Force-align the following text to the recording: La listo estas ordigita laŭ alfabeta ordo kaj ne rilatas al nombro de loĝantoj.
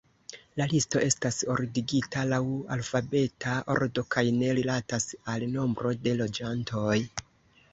La 0.59 0.65
listo 0.69 1.01
estas 1.07 1.35
ordigita 1.55 2.23
laŭ 2.31 2.39
alfabeta 2.77 3.59
ordo 3.75 4.05
kaj 4.17 4.25
ne 4.39 4.49
rilatas 4.61 5.07
al 5.35 5.47
nombro 5.53 5.93
de 6.07 6.17
loĝantoj. 6.25 6.99